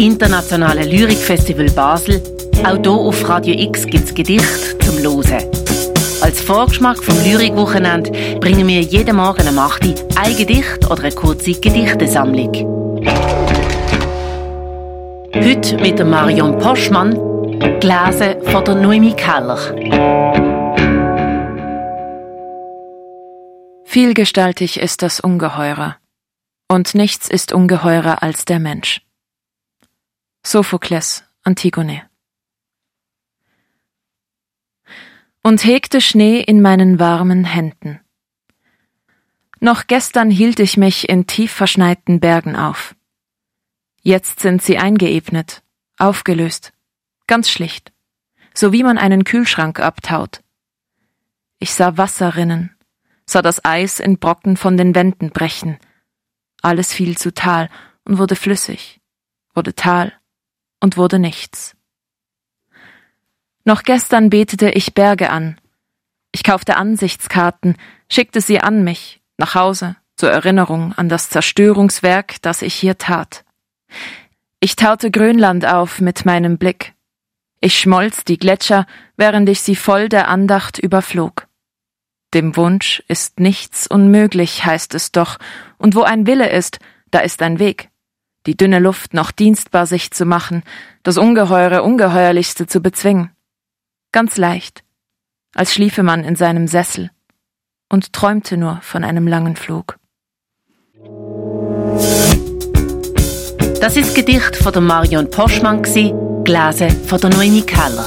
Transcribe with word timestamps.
internationalen 0.00 0.88
Lyrikfestival 0.88 1.70
Basel. 1.70 2.22
Auch 2.64 2.78
hier 2.82 2.90
auf 2.90 3.28
Radio 3.28 3.54
X 3.54 3.84
gibt 3.84 4.04
es 4.04 4.14
Gedichte 4.14 4.78
zum 4.78 5.02
Losen. 5.02 5.38
Als 6.22 6.40
Vorgeschmack 6.40 7.02
vom 7.02 7.14
Lyrikwochenende 7.22 8.10
bringen 8.40 8.66
wir 8.66 8.80
jeden 8.80 9.16
Morgen 9.16 9.46
am 9.46 9.58
8 9.58 9.86
Uhr 9.86 9.94
ein 10.16 10.36
Gedicht 10.36 10.90
oder 10.90 11.02
eine 11.02 11.12
kurze 11.12 11.52
Gedichtesammlung. 11.52 12.52
Heute 15.34 15.76
mit 15.76 16.06
Marion 16.06 16.58
Poschmann, 16.58 17.10
gelesen 17.80 18.42
von 18.44 18.64
der 18.64 18.74
Noemi 18.76 19.12
Keller. 19.12 19.58
Vielgestaltig 23.84 24.80
ist 24.80 25.02
das 25.02 25.20
Ungeheure, 25.20 25.96
und 26.68 26.94
nichts 26.94 27.28
ist 27.28 27.52
ungeheurer 27.52 28.22
als 28.22 28.46
der 28.46 28.60
Mensch. 28.60 29.02
Sophokles, 30.42 31.22
Antigone. 31.42 32.08
Und 35.42 35.64
hegte 35.64 36.00
Schnee 36.00 36.40
in 36.40 36.62
meinen 36.62 36.98
warmen 36.98 37.44
Händen. 37.44 38.00
Noch 39.60 39.86
gestern 39.86 40.30
hielt 40.30 40.58
ich 40.58 40.78
mich 40.78 41.10
in 41.10 41.26
tief 41.26 41.52
verschneiten 41.52 42.20
Bergen 42.20 42.56
auf. 42.56 42.94
Jetzt 44.00 44.40
sind 44.40 44.62
sie 44.62 44.78
eingeebnet, 44.78 45.62
aufgelöst, 45.98 46.72
ganz 47.26 47.50
schlicht, 47.50 47.92
so 48.54 48.72
wie 48.72 48.82
man 48.82 48.96
einen 48.96 49.24
Kühlschrank 49.24 49.78
abtaut. 49.78 50.42
Ich 51.58 51.74
sah 51.74 51.98
Wasser 51.98 52.36
rinnen, 52.36 52.74
sah 53.26 53.42
das 53.42 53.62
Eis 53.62 54.00
in 54.00 54.18
Brocken 54.18 54.56
von 54.56 54.78
den 54.78 54.94
Wänden 54.94 55.30
brechen. 55.30 55.78
Alles 56.62 56.94
fiel 56.94 57.18
zu 57.18 57.34
Tal 57.34 57.68
und 58.04 58.16
wurde 58.16 58.36
flüssig, 58.36 59.02
wurde 59.54 59.74
Tal 59.74 60.14
und 60.80 60.96
wurde 60.96 61.18
nichts. 61.18 61.76
Noch 63.64 63.82
gestern 63.82 64.30
betete 64.30 64.70
ich 64.70 64.94
Berge 64.94 65.30
an. 65.30 65.60
Ich 66.32 66.42
kaufte 66.44 66.76
Ansichtskarten, 66.76 67.76
schickte 68.08 68.40
sie 68.40 68.60
an 68.60 68.82
mich, 68.82 69.20
nach 69.36 69.54
Hause, 69.54 69.96
zur 70.16 70.30
Erinnerung 70.30 70.92
an 70.94 71.08
das 71.08 71.28
Zerstörungswerk, 71.28 72.40
das 72.42 72.62
ich 72.62 72.74
hier 72.74 72.98
tat. 72.98 73.44
Ich 74.60 74.76
taute 74.76 75.10
Grönland 75.10 75.66
auf 75.66 76.00
mit 76.00 76.24
meinem 76.24 76.58
Blick. 76.58 76.94
Ich 77.60 77.78
schmolz 77.78 78.24
die 78.24 78.38
Gletscher, 78.38 78.86
während 79.16 79.48
ich 79.48 79.60
sie 79.60 79.76
voll 79.76 80.08
der 80.08 80.28
Andacht 80.28 80.78
überflog. 80.78 81.46
Dem 82.32 82.56
Wunsch 82.56 83.02
ist 83.08 83.40
nichts 83.40 83.86
unmöglich, 83.86 84.64
heißt 84.64 84.94
es 84.94 85.12
doch, 85.12 85.38
und 85.78 85.94
wo 85.94 86.02
ein 86.02 86.26
Wille 86.26 86.48
ist, 86.48 86.78
da 87.10 87.18
ist 87.18 87.42
ein 87.42 87.58
Weg 87.58 87.90
die 88.46 88.56
dünne 88.56 88.78
Luft 88.78 89.14
noch 89.14 89.30
dienstbar 89.30 89.86
sich 89.86 90.10
zu 90.10 90.24
machen, 90.24 90.62
das 91.02 91.18
Ungeheure 91.18 91.82
Ungeheuerlichste 91.82 92.66
zu 92.66 92.80
bezwingen. 92.80 93.30
Ganz 94.12 94.36
leicht, 94.36 94.82
als 95.54 95.74
schliefe 95.74 96.02
man 96.02 96.24
in 96.24 96.36
seinem 96.36 96.66
Sessel 96.66 97.10
und 97.88 98.12
träumte 98.12 98.56
nur 98.56 98.80
von 98.82 99.04
einem 99.04 99.26
langen 99.26 99.56
Flug. 99.56 99.98
Das 103.80 103.96
ist 103.96 104.14
Gedicht 104.14 104.56
von 104.56 104.72
der 104.72 104.82
Marion 104.82 105.30
Poschmann, 105.30 105.82
gelesen 105.82 106.90
von 107.06 107.20
der 107.20 107.30
Noemi 107.30 107.62
Keller. 107.62 108.06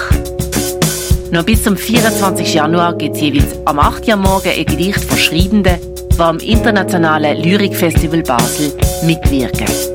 Noch 1.32 1.44
bis 1.46 1.64
zum 1.64 1.76
24. 1.76 2.54
Januar 2.54 2.96
gibt 2.96 3.16
es 3.16 3.22
jeweils 3.22 3.58
am 3.66 3.80
8. 3.80 4.08
Uhr 4.08 4.16
morgen 4.18 4.50
ein 4.50 4.66
Gedicht 4.66 5.04
von 5.04 5.18
Schreibenden, 5.18 5.80
die 6.12 6.20
am 6.20 6.38
Internationalen 6.38 7.42
Lyrikfestival 7.42 8.22
Basel 8.22 8.72
mitwirken. 9.04 9.93